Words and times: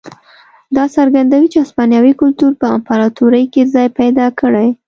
دا 0.75 0.83
څرګندوي 0.95 1.47
چې 1.53 1.57
هسپانوي 1.63 2.13
کلتور 2.21 2.51
په 2.61 2.65
امپراتورۍ 2.75 3.45
کې 3.53 3.61
ځای 3.73 3.87
پیدا 3.99 4.27
کړی. 4.39 4.67